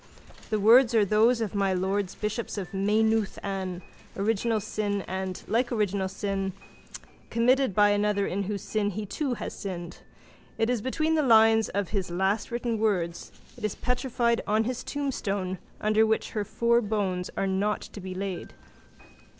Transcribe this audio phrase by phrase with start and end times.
[0.49, 3.37] The words are those of my lords bishops of Maynooth.
[3.43, 3.83] An
[4.17, 6.53] original sin and, like original sin,
[7.29, 9.99] committed by another in whose sin he too has sinned.
[10.57, 14.83] It is between the lines of his last written words, it is petrified on his
[14.83, 18.55] tombstone under which her four bones are not to be laid.